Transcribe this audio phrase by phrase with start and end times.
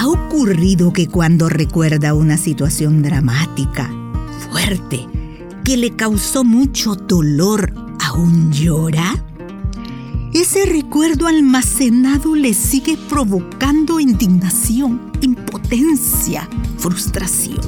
[0.00, 3.92] ha ocurrido que cuando recuerda una situación dramática,
[4.50, 5.06] fuerte,
[5.62, 9.22] que le causó mucho dolor, aún llora?
[10.32, 16.48] Ese recuerdo almacenado le sigue provocando indignación, impotencia,
[16.78, 17.60] frustración.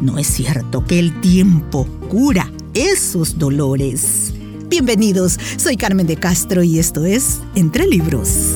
[0.00, 4.34] No es cierto que el tiempo cura esos dolores.
[4.68, 8.51] Bienvenidos, soy Carmen de Castro y esto es Entre Libros.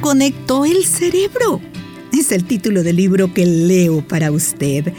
[0.00, 1.60] Desconectó el cerebro?
[2.10, 4.94] Es el título del libro que leo para usted.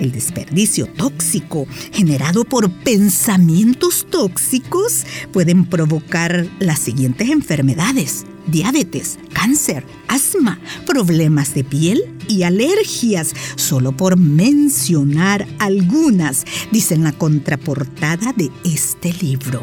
[0.00, 8.24] El desperdicio tóxico generado por pensamientos tóxicos pueden provocar las siguientes enfermedades.
[8.46, 17.12] Diabetes, cáncer, asma, problemas de piel y alergias, solo por mencionar algunas, dice en la
[17.12, 19.60] contraportada de este libro.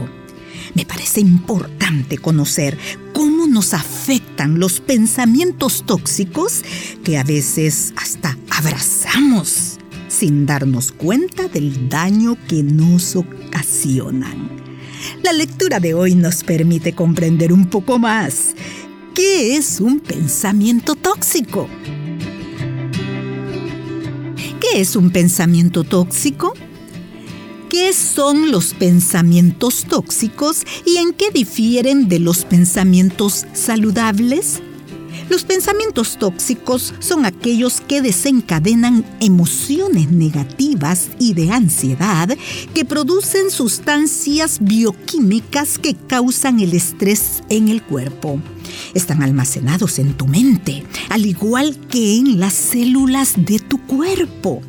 [0.76, 2.78] Me parece importante conocer
[3.12, 6.64] cómo nos afectan los pensamientos tóxicos
[7.04, 14.50] que a veces hasta abrazamos sin darnos cuenta del daño que nos ocasionan.
[15.22, 18.56] La lectura de hoy nos permite comprender un poco más
[19.14, 21.70] qué es un pensamiento tóxico.
[24.60, 26.53] ¿Qué es un pensamiento tóxico?
[27.74, 34.62] ¿Qué son los pensamientos tóxicos y en qué difieren de los pensamientos saludables?
[35.28, 42.38] Los pensamientos tóxicos son aquellos que desencadenan emociones negativas y de ansiedad
[42.76, 48.40] que producen sustancias bioquímicas que causan el estrés en el cuerpo.
[48.94, 54.62] Están almacenados en tu mente, al igual que en las células de tu cuerpo.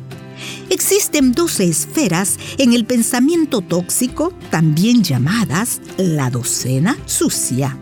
[0.69, 7.77] Existen 12 esferas en el pensamiento tóxico, también llamadas la docena sucia.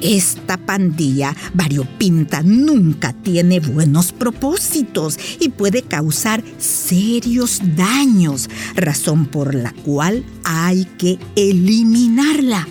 [0.00, 9.72] Esta pandilla variopinta nunca tiene buenos propósitos y puede causar serios daños, razón por la
[9.72, 12.66] cual hay que eliminarla.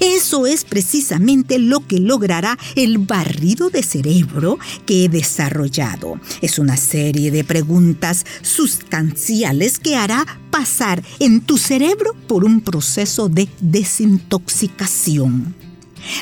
[0.00, 6.20] Eso es precisamente lo que logrará el barrido de cerebro que he desarrollado.
[6.42, 13.28] Es una serie de preguntas sustanciales que hará pasar en tu cerebro por un proceso
[13.28, 15.54] de desintoxicación.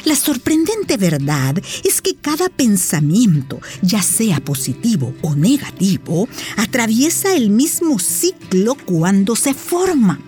[0.04, 7.98] La sorprendente verdad es que cada pensamiento, ya sea positivo o negativo, atraviesa el mismo
[7.98, 10.20] ciclo cuando se forma.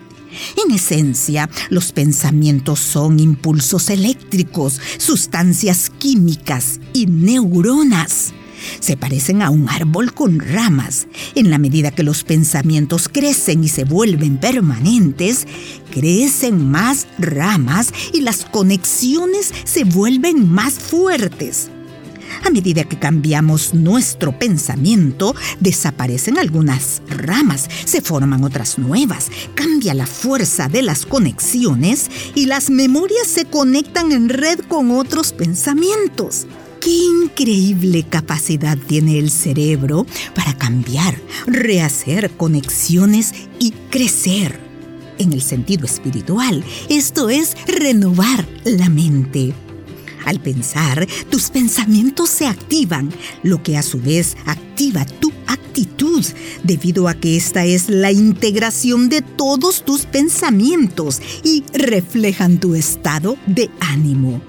[0.64, 8.32] En esencia, los pensamientos son impulsos eléctricos, sustancias químicas y neuronas.
[8.80, 11.06] Se parecen a un árbol con ramas.
[11.34, 15.46] En la medida que los pensamientos crecen y se vuelven permanentes,
[15.90, 21.70] crecen más ramas y las conexiones se vuelven más fuertes.
[22.46, 30.06] A medida que cambiamos nuestro pensamiento, desaparecen algunas ramas, se forman otras nuevas, cambia la
[30.06, 36.46] fuerza de las conexiones y las memorias se conectan en red con otros pensamientos.
[36.80, 41.18] Qué increíble capacidad tiene el cerebro para cambiar,
[41.48, 44.56] rehacer conexiones y crecer.
[45.18, 49.52] En el sentido espiritual, esto es renovar la mente.
[50.26, 53.10] Al pensar, tus pensamientos se activan,
[53.44, 56.24] lo que a su vez activa tu actitud,
[56.64, 63.38] debido a que esta es la integración de todos tus pensamientos y reflejan tu estado
[63.46, 64.42] de ánimo.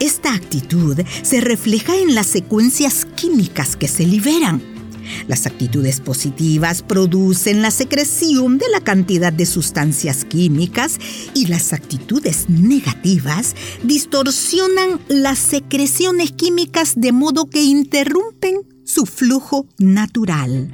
[0.00, 4.77] Esta actitud se refleja en las secuencias químicas que se liberan
[5.26, 10.98] las actitudes positivas producen la secreción de la cantidad de sustancias químicas
[11.34, 20.72] y las actitudes negativas distorsionan las secreciones químicas de modo que interrumpen su flujo natural.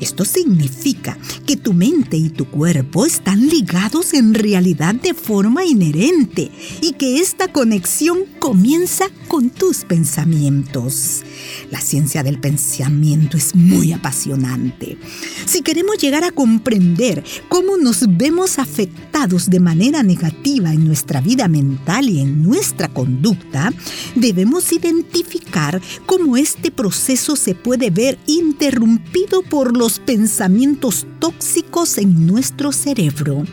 [0.00, 6.52] Esto significa que tu mente y tu cuerpo están ligados en realidad de forma inherente
[6.80, 11.22] y que esta conexión comienza con tus pensamientos.
[11.70, 14.98] La ciencia del pensamiento es muy apasionante.
[15.46, 21.46] Si queremos llegar a comprender cómo nos vemos afectados de manera negativa en nuestra vida
[21.46, 23.72] mental y en nuestra conducta,
[24.14, 32.72] debemos identificar cómo este proceso se puede ver interrumpido por los pensamientos tóxicos en nuestro
[32.72, 33.44] cerebro.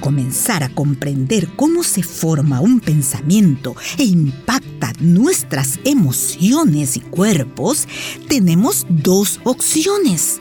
[0.00, 7.88] Comenzar a comprender cómo se forma un pensamiento e impacta nuestras emociones y cuerpos,
[8.28, 10.40] tenemos dos opciones.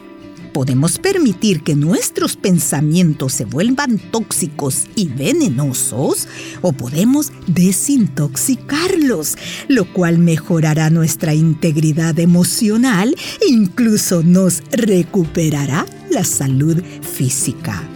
[0.54, 6.30] Podemos permitir que nuestros pensamientos se vuelvan tóxicos y venenosos
[6.62, 9.36] o podemos desintoxicarlos,
[9.68, 17.95] lo cual mejorará nuestra integridad emocional e incluso nos recuperará la salud física.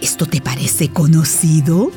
[0.00, 1.90] ¿Esto te parece conocido?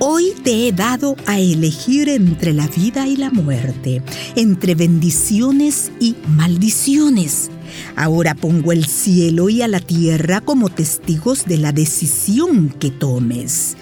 [0.00, 4.02] Hoy te he dado a elegir entre la vida y la muerte,
[4.34, 7.50] entre bendiciones y maldiciones.
[7.96, 13.76] Ahora pongo el cielo y a la tierra como testigos de la decisión que tomes.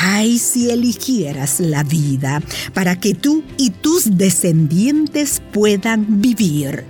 [0.00, 2.42] Ay, si eligieras la vida
[2.74, 6.84] para que tú y tus descendientes puedan vivir.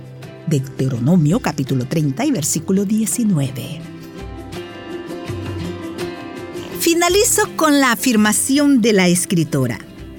[0.47, 3.90] Deuteronomio capítulo 30 y versículo 19.
[6.81, 9.77] Finalizo con la afirmación de la escritora.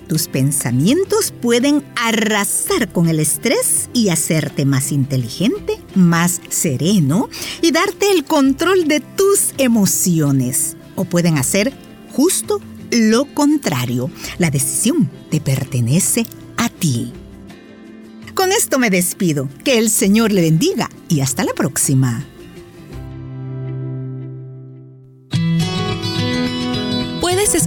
[0.08, 7.28] Tus pensamientos pueden arrasar con el estrés y hacerte más inteligente, más sereno
[7.62, 10.76] y darte el control de tus emociones.
[10.94, 11.72] O pueden hacer
[12.12, 12.60] justo
[12.92, 14.08] lo contrario.
[14.38, 16.26] La decisión te pertenece
[16.56, 17.12] a ti.
[18.34, 19.48] Con esto me despido.
[19.64, 22.24] Que el Señor le bendiga y hasta la próxima.